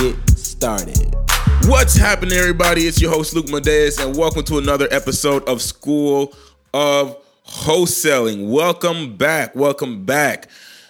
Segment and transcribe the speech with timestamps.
[0.00, 1.14] get started.
[1.64, 2.82] What's happening, everybody?
[2.82, 6.34] It's your host, Luke Madeus, and welcome to another episode of School
[6.74, 7.16] of
[7.46, 8.50] Wholesaling.
[8.50, 9.54] Welcome back.
[9.54, 10.48] Welcome back.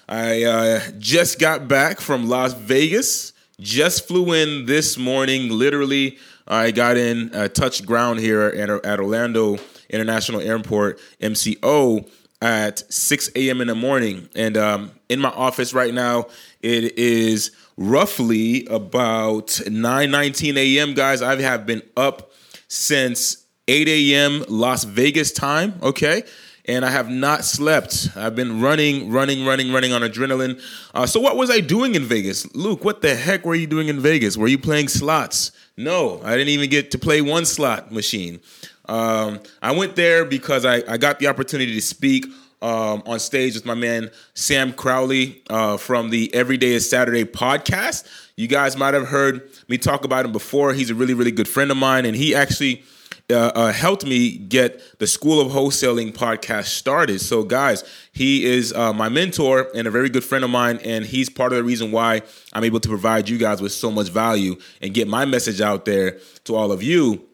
[0.09, 3.33] I uh, just got back from Las Vegas.
[3.61, 5.51] Just flew in this morning.
[5.51, 12.11] Literally, I got in, uh, touched ground here at, at Orlando International Airport, MCO,
[12.43, 13.61] at 6 a.m.
[13.61, 14.29] in the morning.
[14.35, 16.27] And um, in my office right now,
[16.61, 20.95] it is roughly about 9:19 a.m.
[20.95, 22.33] Guys, I have been up
[22.69, 24.45] since 8 a.m.
[24.49, 25.75] Las Vegas time.
[25.83, 26.23] Okay
[26.69, 28.09] and I have not slept.
[28.17, 30.61] I've been running, running, running, running on adrenaline.
[30.95, 32.53] Uh, so, what was I doing in Vegas?
[32.55, 34.37] Luke, what the heck were you doing in Vegas?
[34.37, 35.53] Were you playing slots?
[35.77, 38.41] No, I didn't even get to play one slot machine.
[38.89, 42.27] Um, I went there because I, I got the opportunity to speak
[42.63, 47.25] um, on stage with my man Sam Crowley uh, from the Every Day is Saturday
[47.25, 48.07] podcast.
[48.37, 50.73] You guys might have heard me talk about him before.
[50.73, 52.83] He's a really, really good friend of mine, and he actually
[53.31, 57.21] uh, uh, helped me get the School of Wholesaling podcast started.
[57.21, 61.05] So, guys, he is uh, my mentor and a very good friend of mine, and
[61.05, 64.09] he's part of the reason why I'm able to provide you guys with so much
[64.09, 67.27] value and get my message out there to all of you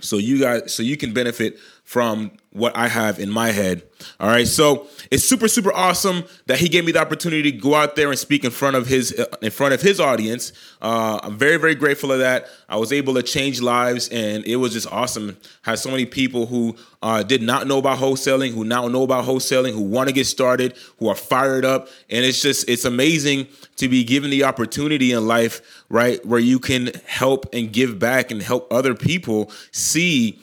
[0.00, 3.82] so you guys so you can benefit from what I have in my head.
[4.18, 7.74] All right, so it's super super awesome that he gave me the opportunity to go
[7.74, 10.52] out there and speak in front of his uh, in front of his audience.
[10.80, 12.46] Uh, I'm very very grateful of that.
[12.68, 15.36] I was able to change lives, and it was just awesome.
[15.62, 19.24] Had so many people who uh, did not know about wholesaling, who now know about
[19.24, 23.46] wholesaling, who want to get started, who are fired up, and it's just it's amazing
[23.76, 28.30] to be given the opportunity in life, right, where you can help and give back
[28.30, 30.40] and help other people see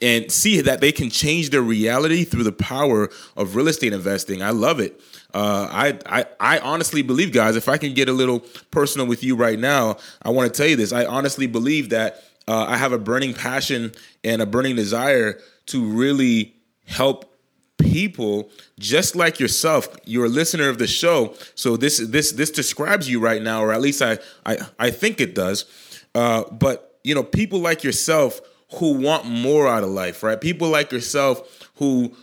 [0.00, 4.42] and see that they can change their reality through the power of real estate investing.
[4.42, 5.00] I love it.
[5.34, 8.40] Uh, I, I I honestly believe, guys, if I can get a little
[8.70, 10.92] personal with you right now, I want to tell you this.
[10.92, 13.92] I honestly believe that uh, I have a burning passion
[14.24, 16.54] and a burning desire to really
[16.86, 17.36] help
[17.78, 23.08] people just like yourself you're a listener of the show so this this this describes
[23.08, 25.66] you right now or at least i i, I think it does
[26.14, 28.40] uh, but you know people like yourself
[28.74, 30.40] who want more out of life, right?
[30.40, 32.14] People like yourself who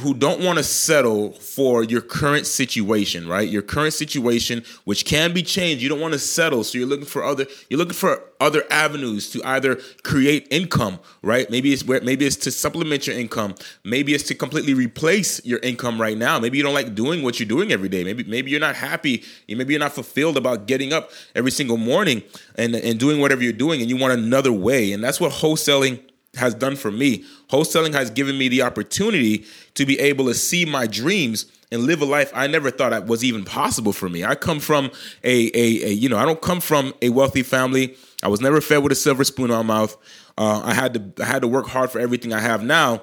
[0.00, 3.48] who don't want to settle for your current situation, right?
[3.48, 5.82] Your current situation, which can be changed.
[5.82, 7.46] You don't want to settle, so you're looking for other.
[7.70, 11.48] You're looking for other avenues to either create income, right?
[11.50, 13.54] Maybe it's where maybe it's to supplement your income.
[13.84, 16.38] Maybe it's to completely replace your income right now.
[16.38, 18.04] Maybe you don't like doing what you're doing every day.
[18.04, 19.22] Maybe maybe you're not happy.
[19.48, 22.22] Maybe you're not fulfilled about getting up every single morning
[22.56, 24.92] and and doing whatever you're doing, and you want another way.
[24.92, 26.00] And that's what wholesaling
[26.36, 27.24] has done for me.
[27.50, 32.00] Wholesaling has given me the opportunity to be able to see my dreams and live
[32.00, 34.24] a life I never thought was even possible for me.
[34.24, 34.90] I come from
[35.24, 37.96] a, a, a you know, I don't come from a wealthy family.
[38.22, 39.96] I was never fed with a silver spoon in my mouth.
[40.38, 43.02] Uh, I had to I had to work hard for everything I have now,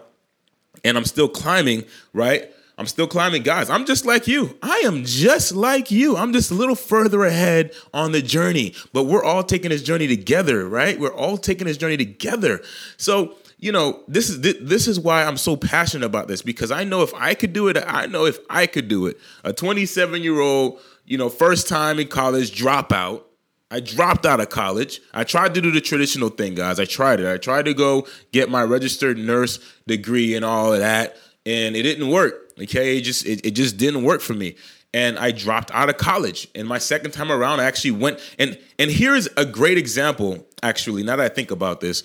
[0.84, 1.86] and I'm still climbing.
[2.14, 3.70] Right, I'm still climbing, guys.
[3.70, 4.58] I'm just like you.
[4.64, 6.18] I am just like you.
[6.18, 10.08] I'm just a little further ahead on the journey, but we're all taking this journey
[10.08, 11.00] together, right?
[11.00, 12.60] We're all taking this journey together.
[12.98, 16.84] So, you know, this is this is why I'm so passionate about this because I
[16.84, 19.20] know if I could do it, I know if I could do it.
[19.44, 23.26] A 27 year old, you know, first time in college dropout.
[23.70, 25.02] I dropped out of college.
[25.14, 26.80] I tried to do the traditional thing, guys.
[26.80, 27.32] I tried it.
[27.32, 31.16] I tried to go get my registered nurse degree and all of that,
[31.46, 32.41] and it didn't work.
[32.60, 34.56] Okay, it just it, it just didn't work for me
[34.94, 36.48] and I dropped out of college.
[36.56, 40.46] And my second time around, I actually went and and here's a great example.
[40.64, 42.04] Actually, now that I think about this,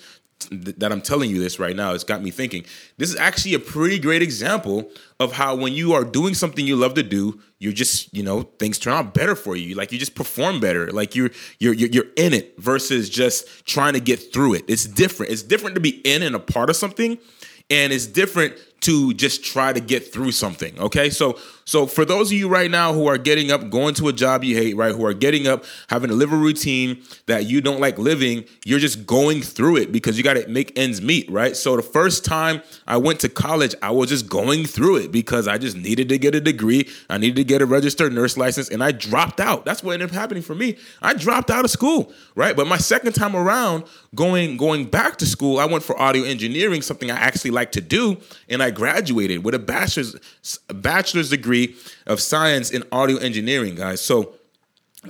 [0.51, 2.63] that I'm telling you this right now, it's got me thinking.
[2.97, 4.89] This is actually a pretty great example
[5.19, 8.43] of how when you are doing something you love to do, you're just you know
[8.59, 9.75] things turn out better for you.
[9.75, 10.91] Like you just perform better.
[10.91, 14.65] Like you're you're you're in it versus just trying to get through it.
[14.67, 15.31] It's different.
[15.31, 17.17] It's different to be in and a part of something
[17.69, 20.77] and it's different to just try to get through something.
[20.79, 21.09] Okay.
[21.09, 24.13] So, so for those of you right now who are getting up, going to a
[24.13, 24.95] job you hate, right?
[24.95, 28.79] Who are getting up, having to live a routine that you don't like living, you're
[28.79, 31.57] just going through it because you got to make ends meet, right?
[31.57, 35.47] So the first time I went to college, I was just going through it because
[35.47, 36.87] I just needed to get a degree.
[37.09, 39.65] I needed to get a registered nurse license and I dropped out.
[39.65, 40.77] That's what ended up happening for me.
[41.01, 42.55] I dropped out of school, right?
[42.55, 43.85] But my second time around
[44.15, 47.81] going, going back to school, I went for audio engineering, something I actually like to
[47.81, 48.17] do.
[48.47, 50.15] And I graduated with a bachelor's,
[50.69, 51.75] a bachelor's degree
[52.05, 54.01] of science in audio engineering, guys.
[54.01, 54.33] So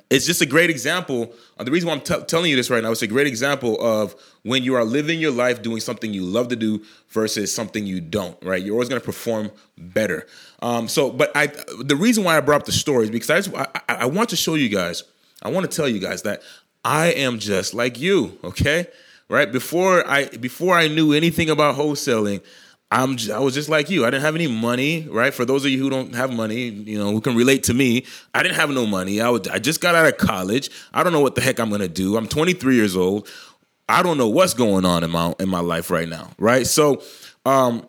[0.09, 1.33] it's just a great example.
[1.57, 3.81] Uh, the reason why I'm t- telling you this right now is a great example
[3.81, 7.85] of when you are living your life doing something you love to do versus something
[7.85, 8.37] you don't.
[8.43, 8.61] Right?
[8.61, 10.27] You're always going to perform better.
[10.61, 11.47] Um, so, but I,
[11.79, 14.29] the reason why I brought up the story is because I, just, I, I want
[14.29, 15.03] to show you guys.
[15.41, 16.41] I want to tell you guys that
[16.83, 18.37] I am just like you.
[18.43, 18.87] Okay,
[19.29, 19.51] right?
[19.51, 22.41] Before I before I knew anything about wholesaling.
[22.89, 24.05] I'm I was just like you.
[24.05, 25.33] I didn't have any money, right?
[25.33, 28.05] For those of you who don't have money, you know, who can relate to me,
[28.33, 29.19] I didn't have no money.
[29.19, 30.69] I would I just got out of college.
[30.93, 32.15] I don't know what the heck I'm going to do.
[32.15, 33.27] I'm 23 years old.
[33.89, 36.65] I don't know what's going on in my in my life right now, right?
[36.65, 37.01] So,
[37.45, 37.87] um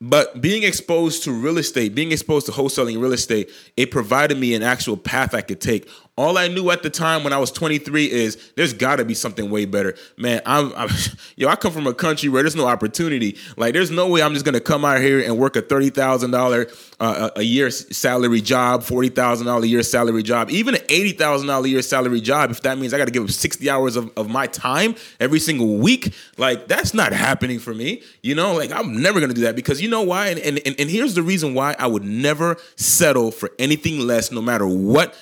[0.00, 4.54] but being exposed to real estate, being exposed to wholesaling real estate, it provided me
[4.54, 7.50] an actual path I could take all I knew at the time when I was
[7.50, 9.96] 23 is there's got to be something way better.
[10.16, 10.88] Man, I'm, I'm,
[11.36, 13.36] yo, I come from a country where there's no opportunity.
[13.56, 16.30] Like, there's no way I'm just gonna come out here and work a thirty thousand
[16.30, 16.68] dollar
[17.00, 21.12] uh, a year salary job, forty thousand dollar a year salary job, even an eighty
[21.12, 22.52] thousand dollar a year salary job.
[22.52, 25.40] If that means I got to give up 60 hours of, of my time every
[25.40, 28.02] single week, like that's not happening for me.
[28.22, 30.28] You know, like I'm never gonna do that because you know why?
[30.28, 34.40] And and, and here's the reason why I would never settle for anything less, no
[34.40, 35.16] matter what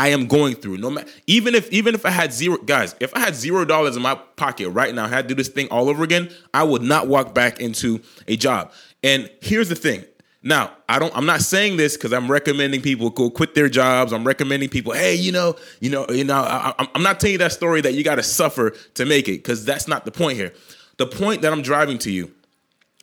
[0.00, 0.78] I am going through.
[0.78, 3.96] No matter even if even if I had zero guys, if I had zero dollars
[3.96, 6.64] in my pocket right now, I had to do this thing all over again, I
[6.64, 8.72] would not walk back into a job.
[9.02, 10.06] And here's the thing.
[10.42, 14.14] Now, I don't I'm not saying this because I'm recommending people go quit their jobs.
[14.14, 17.38] I'm recommending people, hey, you know, you know, you know, I, I'm not telling you
[17.38, 20.38] that story that you got to suffer to make it because that's not the point
[20.38, 20.54] here.
[20.96, 22.32] The point that I'm driving to you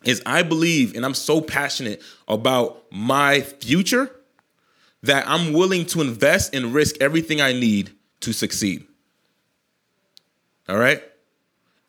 [0.04, 4.10] is I believe and I'm so passionate about my future
[5.02, 7.90] that I'm willing to invest and risk everything I need
[8.20, 8.86] to succeed.
[10.68, 11.02] All right?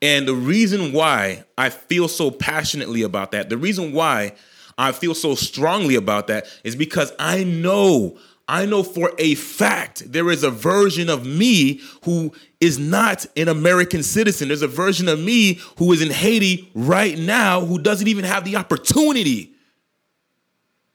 [0.02, 4.34] And the reason why I feel so passionately about that, the reason why
[4.78, 8.18] I feel so strongly about that is because I know,
[8.48, 13.50] I know for a fact there is a version of me who is not an
[13.50, 14.48] American citizen.
[14.48, 18.46] There's a version of me who is in Haiti right now who doesn't even have
[18.46, 19.54] the opportunity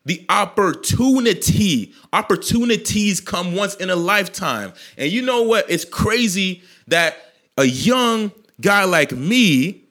[0.05, 1.93] the opportunity.
[2.13, 4.73] Opportunities come once in a lifetime.
[4.97, 5.71] And you know what?
[5.71, 7.17] It's crazy that
[7.57, 9.85] a young guy like me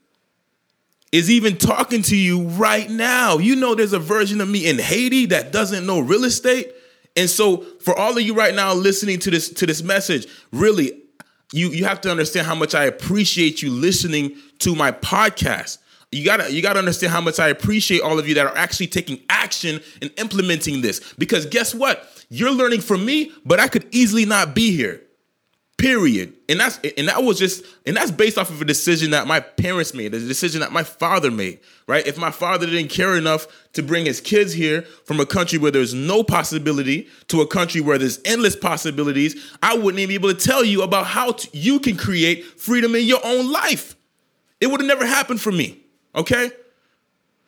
[1.11, 3.37] is even talking to you right now.
[3.37, 6.73] You know, there's a version of me in Haiti that doesn't know real estate.
[7.15, 10.99] And so, for all of you right now listening to this to this message, really,
[11.51, 15.77] you you have to understand how much I appreciate you listening to my podcast
[16.13, 18.87] you gotta you gotta understand how much I appreciate all of you that are actually
[18.87, 21.13] taking action and implementing this.
[21.17, 22.07] Because guess what?
[22.29, 25.01] You're learning from me, but I could easily not be here.
[25.77, 26.33] Period.
[26.47, 29.39] And that's and that was just and that's based off of a decision that my
[29.39, 31.59] parents made, a decision that my father made.
[31.87, 32.05] Right?
[32.05, 35.71] If my father didn't care enough to bring his kids here from a country where
[35.71, 40.33] there's no possibility to a country where there's endless possibilities, I wouldn't even be able
[40.33, 43.95] to tell you about how to, you can create freedom in your own life.
[44.61, 45.82] It would have never happened for me.
[46.15, 46.51] Okay?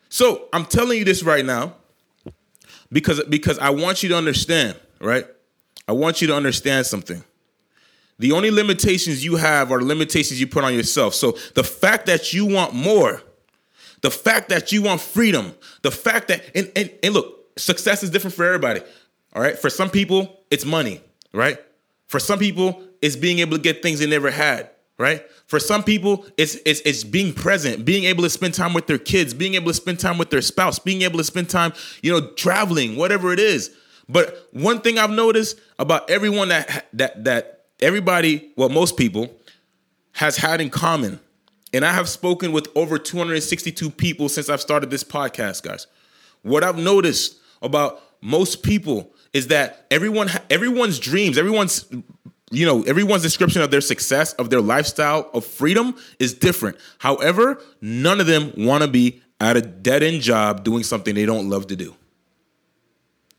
[0.08, 1.74] So I'm telling you this right now
[2.92, 5.26] because because I want you to understand, right?
[5.88, 7.22] I want you to understand something.
[8.18, 11.14] The only limitations you have are limitations you put on yourself.
[11.14, 13.22] So the fact that you want more,
[14.00, 18.10] the fact that you want freedom, the fact that and, and, and look, success is
[18.10, 18.80] different for everybody.
[19.34, 19.58] All right.
[19.58, 21.58] For some people, it's money, right?
[22.08, 25.22] For some people, it's being able to get things they never had right?
[25.46, 28.98] For some people, it's, it's it's being present, being able to spend time with their
[28.98, 31.72] kids, being able to spend time with their spouse, being able to spend time,
[32.02, 33.74] you know, traveling, whatever it is.
[34.08, 39.30] But one thing I've noticed about everyone that that that everybody, well, most people
[40.12, 41.20] has had in common,
[41.72, 45.86] and I have spoken with over 262 people since I've started this podcast, guys.
[46.42, 51.84] What I've noticed about most people is that everyone everyone's dreams, everyone's
[52.50, 56.76] you know, everyone's description of their success, of their lifestyle, of freedom is different.
[56.98, 61.26] However, none of them want to be at a dead end job doing something they
[61.26, 61.94] don't love to do.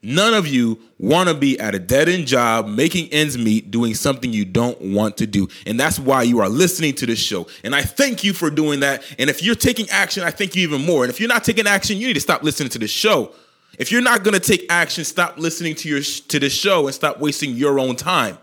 [0.03, 3.95] None of you want to be at a dead end job, making ends meet, doing
[3.95, 5.47] something you don't want to do.
[5.65, 7.47] And that's why you are listening to this show.
[7.63, 9.03] And I thank you for doing that.
[9.17, 11.03] And if you're taking action, I thank you even more.
[11.03, 13.31] And if you're not taking action, you need to stop listening to this show.
[13.79, 16.95] If you're not going to take action, stop listening to your to this show and
[16.95, 18.37] stop wasting your own time.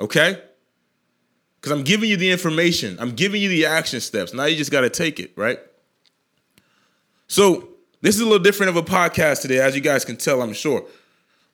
[0.00, 0.40] Okay?
[1.60, 4.32] Because I'm giving you the information, I'm giving you the action steps.
[4.32, 5.58] Now you just got to take it, right?
[7.28, 7.68] So,
[8.02, 10.54] this is a little different of a podcast today, as you guys can tell, I'm
[10.54, 10.86] sure.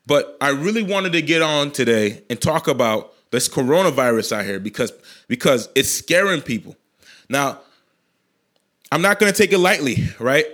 [0.06, 4.60] But I really wanted to get on today and talk about this coronavirus out here
[4.60, 4.92] because
[5.26, 6.76] because it's scaring people.
[7.28, 7.60] Now,
[8.92, 10.46] I'm not going to take it lightly, right?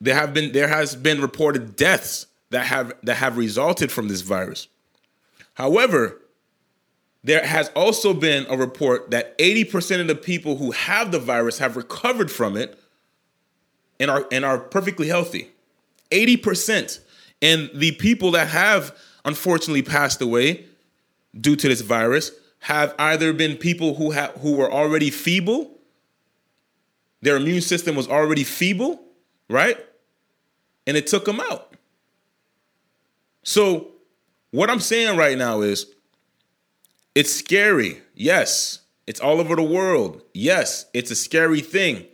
[0.00, 4.22] There have been there has been reported deaths that have that have resulted from this
[4.22, 4.66] virus.
[5.54, 6.19] However,
[7.22, 11.58] there has also been a report that 80% of the people who have the virus
[11.58, 12.78] have recovered from it
[13.98, 15.50] and are and are perfectly healthy.
[16.10, 17.00] 80%.
[17.42, 20.64] And the people that have unfortunately passed away
[21.38, 25.78] due to this virus have either been people who have who were already feeble,
[27.22, 29.00] their immune system was already feeble,
[29.48, 29.78] right?
[30.86, 31.74] And it took them out.
[33.42, 33.88] So,
[34.50, 35.86] what I'm saying right now is
[37.20, 38.00] it's scary.
[38.14, 38.80] Yes.
[39.06, 40.22] It's all over the world.
[40.32, 42.06] Yes, it's a scary thing.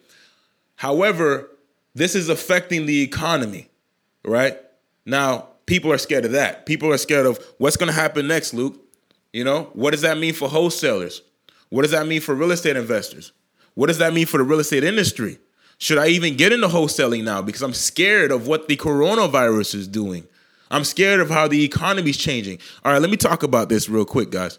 [0.76, 1.50] However,
[1.94, 3.68] this is affecting the economy,
[4.24, 4.58] right?
[5.04, 6.66] Now, people are scared of that.
[6.66, 8.80] People are scared of what's going to happen next, Luke.
[9.32, 11.22] You know, what does that mean for wholesalers?
[11.68, 13.32] What does that mean for real estate investors?
[13.74, 15.38] What does that mean for the real estate industry?
[15.78, 17.42] Should I even get into wholesaling now?
[17.42, 20.26] Because I'm scared of what the coronavirus is doing.
[20.70, 22.58] I'm scared of how the economy is changing.
[22.84, 24.58] All right, let me talk about this real quick, guys.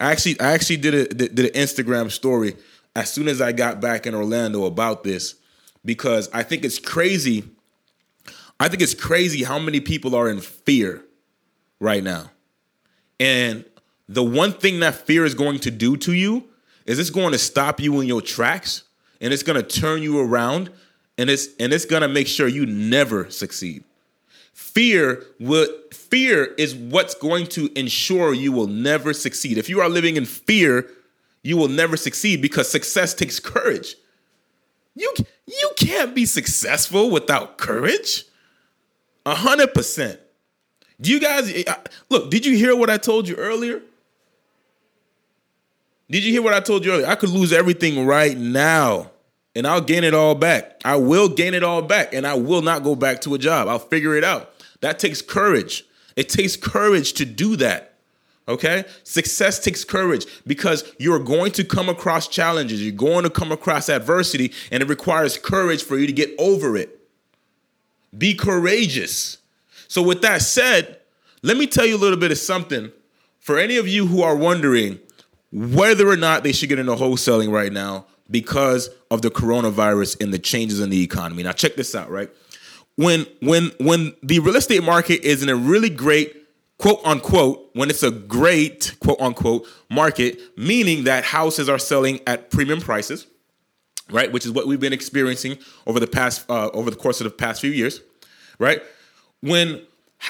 [0.00, 2.56] I actually I actually did a did an Instagram story
[2.96, 5.36] as soon as I got back in Orlando about this
[5.84, 7.44] because I think it's crazy.
[8.58, 11.04] I think it's crazy how many people are in fear
[11.78, 12.30] right now.
[13.18, 13.64] And
[14.08, 16.48] the one thing that fear is going to do to you
[16.86, 18.84] is it's going to stop you in your tracks
[19.20, 20.70] and it's going to turn you around
[21.18, 23.84] and it's and it's going to make sure you never succeed.
[24.60, 29.56] Fear will fear is what's going to ensure you will never succeed.
[29.56, 30.86] If you are living in fear,
[31.42, 33.96] you will never succeed because success takes courage.
[34.94, 35.12] You
[35.46, 38.26] you can't be successful without courage.
[39.24, 40.20] A hundred percent.
[41.00, 41.64] Do you guys
[42.10, 42.30] look?
[42.30, 43.80] Did you hear what I told you earlier?
[46.10, 47.06] Did you hear what I told you earlier?
[47.06, 49.09] I could lose everything right now
[49.54, 50.80] and I'll gain it all back.
[50.84, 53.68] I will gain it all back and I will not go back to a job.
[53.68, 54.52] I'll figure it out.
[54.80, 55.84] That takes courage.
[56.16, 57.90] It takes courage to do that.
[58.48, 58.84] Okay?
[59.04, 62.82] Success takes courage because you're going to come across challenges.
[62.82, 66.76] You're going to come across adversity, and it requires courage for you to get over
[66.76, 67.00] it.
[68.16, 69.38] Be courageous.
[69.86, 70.98] So, with that said,
[71.42, 72.90] let me tell you a little bit of something
[73.38, 74.98] for any of you who are wondering
[75.52, 80.32] whether or not they should get into wholesaling right now because of the coronavirus and
[80.32, 81.42] the changes in the economy.
[81.42, 82.30] Now, check this out, right?
[83.00, 86.36] when when when the real estate market is in a really great
[86.78, 92.50] quote unquote when it's a great quote unquote market meaning that houses are selling at
[92.50, 93.26] premium prices
[94.10, 95.56] right which is what we've been experiencing
[95.86, 98.02] over the past uh, over the course of the past few years
[98.58, 98.82] right
[99.40, 99.80] when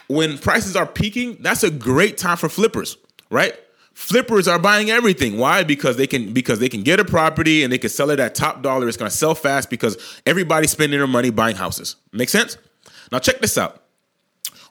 [0.07, 2.97] when prices are peaking that's a great time for flippers
[3.31, 3.59] right
[3.95, 5.39] flippers are buying everything.
[5.39, 5.63] Why?
[5.63, 8.35] Because they can because they can get a property and they can sell it at
[8.35, 8.89] top dollar.
[8.89, 11.97] It's going to sell fast because everybody's spending their money buying houses.
[12.13, 12.57] Make sense?
[13.13, 13.83] Now check this out.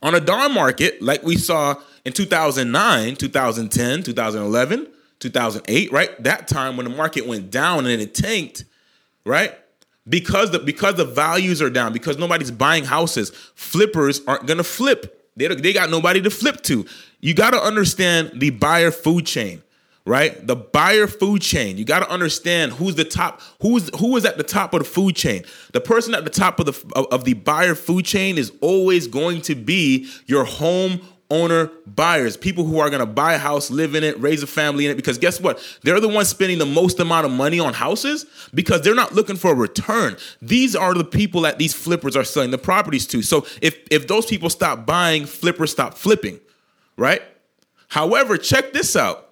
[0.01, 4.88] On a down market like we saw in 2009 2010 2011
[5.19, 6.23] 2008 right?
[6.23, 8.63] That time when the market went down and it tanked
[9.25, 9.53] right?
[10.07, 14.63] Because the because the values are down because nobody's buying houses flippers aren't going to
[14.63, 16.86] flip they, they got nobody to flip to.
[17.19, 19.63] You got to understand the buyer food chain,
[20.05, 20.46] right?
[20.46, 21.77] The buyer food chain.
[21.77, 24.86] You got to understand who's the top, who's who is at the top of the
[24.86, 25.43] food chain.
[25.74, 29.08] The person at the top of the of, of the buyer food chain is always
[29.08, 33.69] going to be your home owner buyers, people who are going to buy a house,
[33.69, 34.95] live in it, raise a family in it.
[34.95, 35.59] Because guess what?
[35.83, 39.36] They're the ones spending the most amount of money on houses because they're not looking
[39.36, 40.17] for a return.
[40.41, 43.21] These are the people that these flippers are selling the properties to.
[43.21, 46.39] So if if those people stop buying, flippers stop flipping,
[46.98, 47.21] right?
[47.89, 49.29] However, check this out.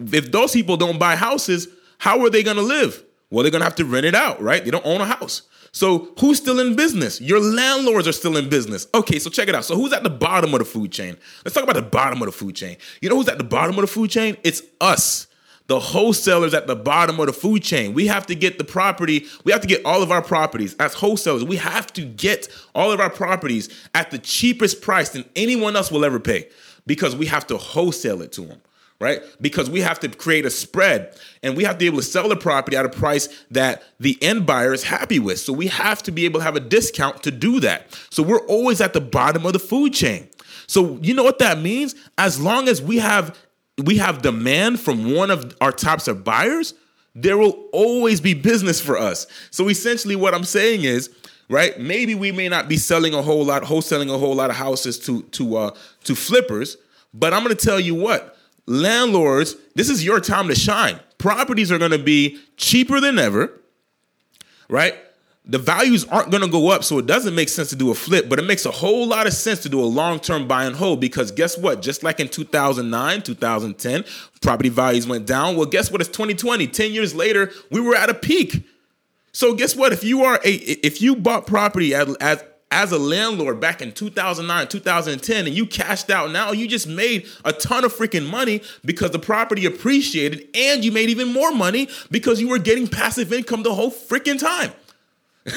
[0.00, 1.68] If those people don't buy houses,
[1.98, 3.04] how are they going to live?
[3.30, 4.64] Well, they're going to have to rent it out, right?
[4.64, 5.42] They don't own a house.
[5.72, 7.20] So who's still in business?
[7.20, 8.88] Your landlords are still in business.
[8.94, 9.64] Okay, so check it out.
[9.64, 11.16] So who's at the bottom of the food chain?
[11.44, 12.76] Let's talk about the bottom of the food chain.
[13.00, 14.36] You know who's at the bottom of the food chain?
[14.42, 15.28] It's us.
[15.70, 17.94] the wholesalers at the bottom of the food chain.
[17.94, 20.94] We have to get the property, we have to get all of our properties as
[20.94, 21.44] wholesalers.
[21.44, 25.92] We have to get all of our properties at the cheapest price than anyone else
[25.92, 26.48] will ever pay
[26.88, 28.60] because we have to wholesale it to them
[29.00, 29.22] right?
[29.40, 32.28] Because we have to create a spread and we have to be able to sell
[32.28, 35.40] the property at a price that the end buyer is happy with.
[35.40, 37.98] So we have to be able to have a discount to do that.
[38.10, 40.28] So we're always at the bottom of the food chain.
[40.66, 41.94] So you know what that means?
[42.18, 43.36] As long as we have
[43.82, 46.74] we have demand from one of our types of buyers,
[47.14, 49.26] there will always be business for us.
[49.50, 51.08] So essentially what I'm saying is,
[51.48, 51.80] right?
[51.80, 54.98] Maybe we may not be selling a whole lot, wholesaling a whole lot of houses
[55.00, 55.70] to to uh
[56.04, 56.76] to flippers,
[57.14, 58.36] but I'm going to tell you what,
[58.66, 60.98] landlords, this is your time to shine.
[61.18, 63.52] Properties are going to be cheaper than ever,
[64.68, 64.94] right?
[65.46, 67.94] The values aren't going to go up, so it doesn't make sense to do a
[67.94, 70.64] flip, but it makes a whole lot of sense to do a long term buy
[70.64, 71.82] and hold because guess what?
[71.82, 74.04] Just like in 2009, 2010,
[74.40, 75.56] property values went down.
[75.56, 76.00] Well, guess what?
[76.00, 76.66] It's 2020.
[76.66, 78.64] 10 years later, we were at a peak.
[79.32, 79.92] So guess what?
[79.92, 83.92] If you are a if you bought property at, as as a landlord back in
[83.92, 88.62] 2009, 2010, and you cashed out now, you just made a ton of freaking money
[88.84, 93.32] because the property appreciated and you made even more money because you were getting passive
[93.32, 94.72] income the whole freaking time.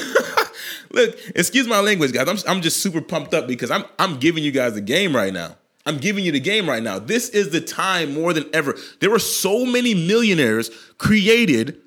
[0.90, 2.28] Look, excuse my language, guys.
[2.28, 5.32] I'm, I'm just super pumped up because I'm, I'm giving you guys the game right
[5.32, 5.56] now.
[5.86, 6.98] I'm giving you the game right now.
[6.98, 8.76] This is the time more than ever.
[9.00, 11.80] There were so many millionaires created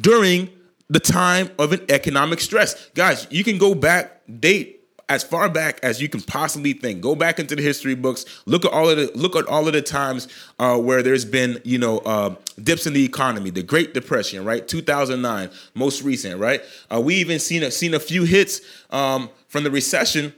[0.00, 0.50] during
[0.88, 2.90] the time of an economic stress.
[2.90, 7.00] Guys, you can go back, date as far back as you can possibly think.
[7.00, 8.24] Go back into the history books.
[8.44, 10.28] Look at all of the look at all of the times
[10.58, 13.50] uh, where there's been you know uh, dips in the economy.
[13.50, 14.66] The Great Depression, right?
[14.66, 16.60] 2009, most recent, right?
[16.92, 20.34] Uh, we even seen a, seen a few hits um, from the recession.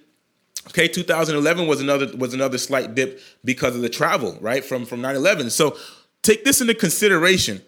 [0.68, 4.64] Okay, 2011 was another was another slight dip because of the travel, right?
[4.64, 5.50] From from 9/11.
[5.50, 5.76] So
[6.22, 7.62] take this into consideration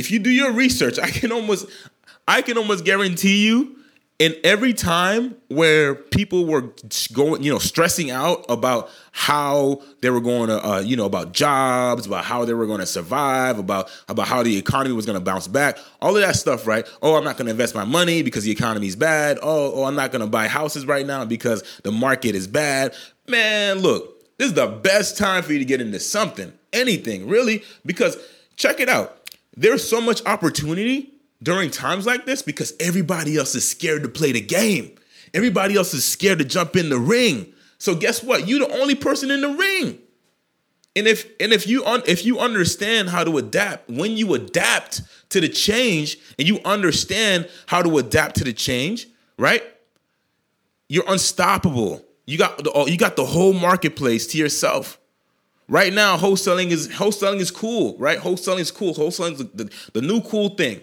[0.00, 1.66] if you do your research, I can almost
[2.26, 3.76] I can almost guarantee you
[4.20, 6.74] in every time where people were
[7.14, 11.32] going, you know, stressing out about how they were going to, uh, you know, about
[11.32, 15.18] jobs, about how they were going to survive, about about how the economy was going
[15.18, 16.86] to bounce back, all of that stuff, right?
[17.00, 19.38] Oh, I'm not going to invest my money because the economy is bad.
[19.42, 22.94] Oh, oh, I'm not going to buy houses right now because the market is bad.
[23.26, 27.64] Man, look, this is the best time for you to get into something, anything, really,
[27.86, 28.18] because
[28.56, 29.30] check it out.
[29.56, 34.32] There's so much opportunity during times like this because everybody else is scared to play
[34.32, 34.94] the game.
[35.32, 37.52] Everybody else is scared to jump in the ring.
[37.78, 38.46] So guess what?
[38.46, 39.98] You're the only person in the ring.
[40.96, 45.02] And if and if you un, if you understand how to adapt, when you adapt
[45.30, 49.06] to the change and you understand how to adapt to the change,
[49.38, 49.62] right?
[50.88, 52.04] You're unstoppable.
[52.26, 54.98] You got the you got the whole marketplace to yourself.
[55.68, 58.18] Right now, wholesaling is wholesaling is cool, right?
[58.18, 58.92] Wholesaling is cool.
[58.92, 60.80] Wholesaling is the, the, the new cool thing.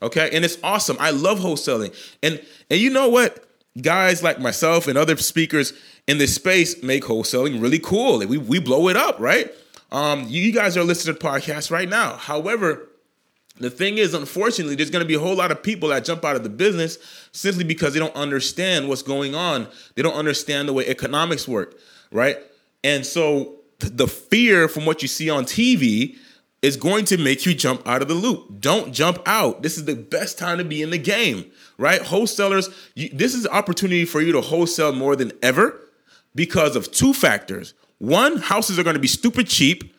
[0.00, 0.96] Okay, and it's awesome.
[1.00, 1.94] I love wholesaling.
[2.22, 3.44] And and you know what?
[3.80, 5.72] Guys like myself and other speakers
[6.06, 8.18] in this space make wholesaling really cool.
[8.18, 9.52] We we blow it up, right?
[9.90, 12.16] Um, you guys are listening to podcasts right now.
[12.16, 12.88] However,
[13.58, 16.24] the thing is, unfortunately, there's going to be a whole lot of people that jump
[16.24, 16.98] out of the business
[17.32, 19.66] simply because they don't understand what's going on.
[19.94, 21.76] They don't understand the way economics work,
[22.12, 22.38] right?
[22.84, 26.16] And so the fear from what you see on TV
[26.62, 28.60] is going to make you jump out of the loop.
[28.60, 29.62] Don't jump out.
[29.62, 32.02] This is the best time to be in the game, right?
[32.02, 35.80] Wholesalers, you, this is opportunity for you to wholesale more than ever
[36.34, 37.74] because of two factors.
[37.98, 39.94] One, houses are going to be stupid cheap,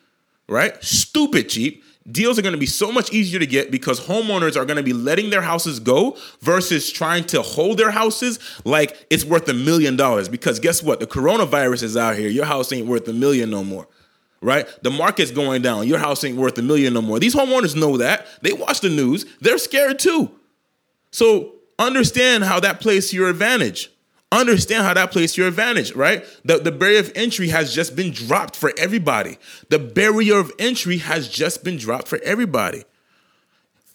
[0.48, 0.82] right?
[0.82, 1.82] Stupid cheap.
[2.10, 4.82] Deals are going to be so much easier to get because homeowners are going to
[4.82, 9.54] be letting their houses go versus trying to hold their houses like it's worth a
[9.54, 10.28] million dollars.
[10.28, 10.98] Because guess what?
[10.98, 12.28] The coronavirus is out here.
[12.28, 13.86] Your house ain't worth a million no more
[14.40, 14.66] right?
[14.82, 15.86] The market's going down.
[15.86, 17.18] Your house ain't worth a million no more.
[17.18, 18.26] These homeowners know that.
[18.42, 19.24] They watch the news.
[19.40, 20.30] They're scared too.
[21.10, 23.90] So understand how that plays to your advantage.
[24.32, 26.24] Understand how that plays to your advantage, right?
[26.44, 29.38] The, the barrier of entry has just been dropped for everybody.
[29.70, 32.84] The barrier of entry has just been dropped for everybody.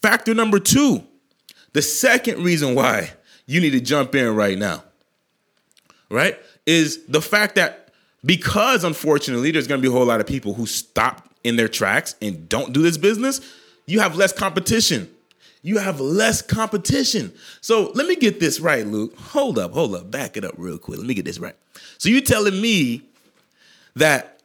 [0.02, 1.04] Factor number two,
[1.72, 3.12] the second reason why
[3.46, 4.84] you need to jump in right now,
[6.10, 7.85] right, is the fact that
[8.26, 11.68] because unfortunately there's going to be a whole lot of people who stop in their
[11.68, 13.40] tracks and don't do this business,
[13.86, 15.08] you have less competition.
[15.62, 17.32] You have less competition.
[17.60, 19.16] So let me get this right, Luke.
[19.18, 20.98] Hold up, hold up, back it up real quick.
[20.98, 21.56] Let me get this right.
[21.98, 23.02] So you're telling me
[23.94, 24.40] that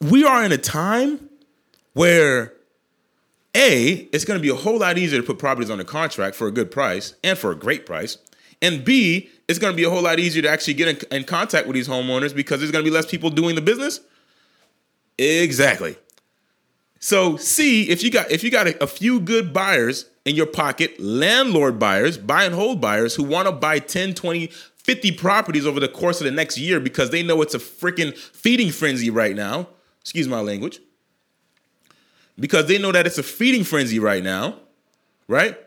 [0.00, 1.28] we are in a time
[1.92, 2.54] where
[3.54, 6.36] a, it's going to be a whole lot easier to put properties on a contract
[6.36, 8.18] for a good price and for a great price.
[8.62, 11.24] And B, it's going to be a whole lot easier to actually get in, in
[11.24, 14.00] contact with these homeowners because there's going to be less people doing the business.
[15.18, 15.96] Exactly.
[16.98, 20.46] So see if you got if you got a, a few good buyers in your
[20.46, 25.66] pocket, landlord buyers, buy and hold buyers who want to buy 10, 20, 50 properties
[25.66, 29.08] over the course of the next year because they know it's a freaking feeding frenzy
[29.08, 29.68] right now.
[30.02, 30.80] Excuse my language.
[32.38, 34.56] Because they know that it's a feeding frenzy right now,
[35.28, 35.58] right?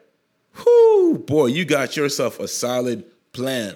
[0.55, 3.75] Whoo, boy, you got yourself a solid plan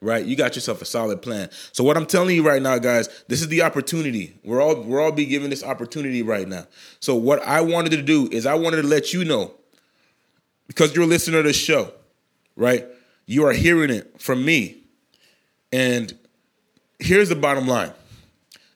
[0.00, 0.24] right?
[0.24, 1.50] You got yourself a solid plan.
[1.72, 4.38] So what I'm telling you right now, guys, this is the opportunity.
[4.44, 6.66] We're all we're all be given this opportunity right now.
[7.00, 9.54] So what I wanted to do is I wanted to let you know
[10.66, 11.92] because you're a listener to the show,
[12.56, 12.86] right?
[13.26, 14.84] You are hearing it from me.
[15.72, 16.16] And
[16.98, 17.92] here's the bottom line.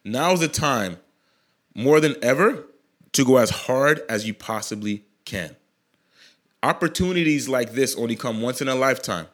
[0.04, 0.98] Now's the time
[1.74, 2.66] more than ever
[3.12, 5.56] to go as hard as you possibly can.
[6.62, 9.26] Opportunities like this only come once in a lifetime.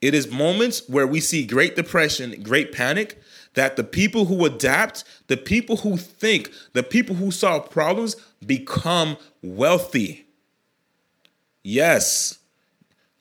[0.00, 3.18] It is moments where we see great depression, great panic,
[3.54, 9.16] that the people who adapt, the people who think, the people who solve problems become
[9.42, 10.26] wealthy.
[11.62, 12.38] Yes.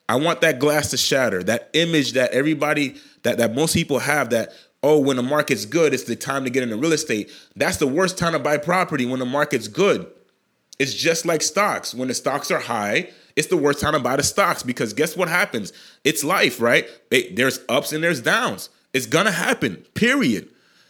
[0.09, 4.31] I want that glass to shatter, that image that everybody, that, that most people have
[4.31, 7.31] that, oh, when the market's good, it's the time to get into real estate.
[7.55, 10.12] That's the worst time to buy property when the market's good.
[10.79, 11.93] It's just like stocks.
[11.93, 15.15] When the stocks are high, it's the worst time to buy the stocks because guess
[15.15, 15.73] what happens?
[16.03, 16.88] It's life, right?
[17.09, 18.69] there's ups and there's downs.
[18.93, 20.49] It's gonna happen, period.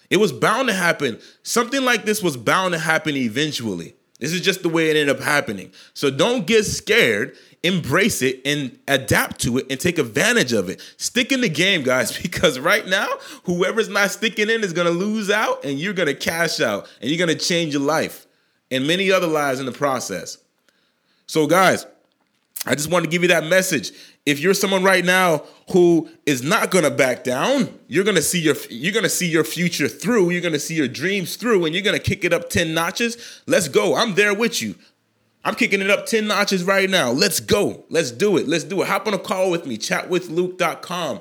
[0.10, 1.20] It was bound to happen.
[1.44, 3.96] Something like this was bound to happen eventually.
[4.20, 5.72] This is just the way it ended up happening.
[5.94, 7.36] So don't get scared.
[7.64, 10.82] Embrace it and adapt to it and take advantage of it.
[10.98, 13.08] Stick in the game, guys, because right now,
[13.46, 17.26] whoever's not sticking in is to lose out and you're to cash out and you're
[17.36, 18.28] to change your life
[18.74, 20.38] and many other lives in the process.
[21.28, 21.86] So, guys,
[22.66, 23.92] I just want to give you that message.
[24.26, 28.22] If you're someone right now who is not going to back down, you're going to
[28.22, 31.36] see your you're going to see your future through, you're going to see your dreams
[31.36, 33.42] through and you're going to kick it up 10 notches.
[33.48, 33.96] Let's go.
[33.96, 34.76] I'm there with you.
[35.44, 37.12] I'm kicking it up 10 notches right now.
[37.12, 37.84] Let's go.
[37.90, 38.48] Let's do it.
[38.48, 38.88] Let's do it.
[38.88, 41.20] Hop on a call with me, chatwithluke.com.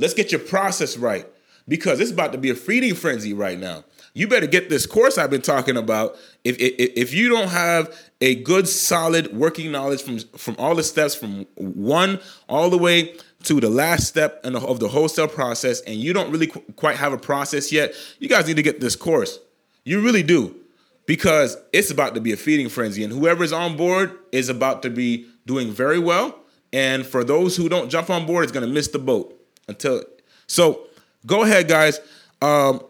[0.00, 1.24] Let's get your process right
[1.68, 5.18] because it's about to be a feeding frenzy right now you better get this course
[5.18, 6.16] I've been talking about.
[6.44, 10.84] If, if, if you don't have a good, solid working knowledge from from all the
[10.84, 15.80] steps from one all the way to the last step the, of the wholesale process,
[15.82, 18.80] and you don't really qu- quite have a process yet, you guys need to get
[18.80, 19.38] this course.
[19.84, 20.56] You really do,
[21.04, 24.90] because it's about to be a feeding frenzy, and whoever's on board is about to
[24.90, 26.38] be doing very well.
[26.72, 30.02] And for those who don't jump on board, it's going to miss the boat until.
[30.46, 30.86] So
[31.26, 32.00] go ahead, guys.
[32.40, 32.80] Um,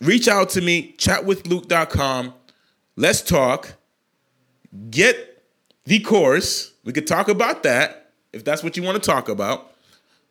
[0.00, 2.34] reach out to me, chatwithluke.com.
[2.96, 3.74] Let's talk.
[4.90, 5.42] Get
[5.84, 6.72] the course.
[6.84, 9.66] We could talk about that if that's what you want to talk about.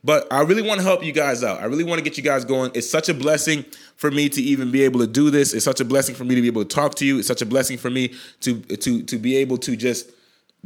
[0.02, 1.60] But I really want to help you guys out.
[1.60, 2.72] I really want to get you guys going.
[2.74, 3.66] It's such a blessing
[3.98, 5.54] for me to even be able to do this.
[5.54, 7.20] It's such a blessing for me to be able to talk to you.
[7.20, 10.10] It's such a blessing for me to to to be able to just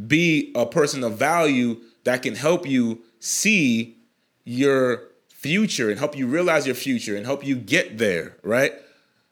[0.07, 3.97] be a person of value that can help you see
[4.43, 8.73] your future and help you realize your future and help you get there, right?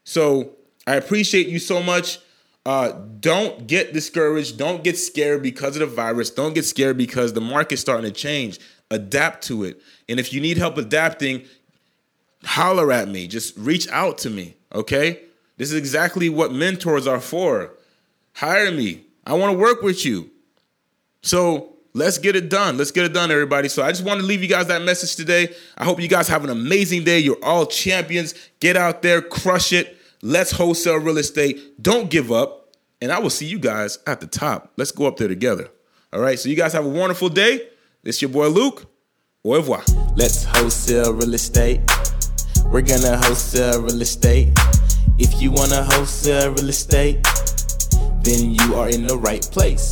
[0.04, 0.52] So
[0.88, 2.20] I appreciate you so much.
[2.66, 4.58] Uh, don't get discouraged.
[4.58, 6.30] Don't get scared because of the virus.
[6.30, 8.60] Don't get scared because the market's starting to change.
[8.92, 9.82] Adapt to it.
[10.10, 11.46] And if you need help adapting,
[12.44, 13.28] holler at me.
[13.28, 14.56] Just reach out to me.
[14.74, 15.22] Okay?
[15.58, 17.74] This is exactly what mentors are for.
[18.34, 19.06] Hire me.
[19.26, 20.30] I want to work with you.
[21.22, 22.78] So let's get it done.
[22.78, 23.70] Let's get it done, everybody.
[23.70, 25.54] So I just want to leave you guys that message today.
[25.78, 27.20] I hope you guys have an amazing day.
[27.20, 28.34] You're all champions.
[28.60, 29.98] Get out there, crush it.
[30.22, 31.82] Let's wholesale real estate.
[31.82, 32.76] Don't give up.
[33.02, 34.72] And I will see you guys at the top.
[34.78, 35.70] Let's go up there together.
[36.14, 36.38] All right.
[36.38, 37.68] So you guys have a wonderful day.
[38.04, 38.86] This your boy Luke.
[39.44, 39.84] Au revoir.
[40.16, 41.82] Let's wholesale real estate.
[42.68, 44.50] We're gonna wholesale real estate.
[45.18, 47.26] If you wanna wholesale real estate,
[48.22, 49.92] then you are in the right place.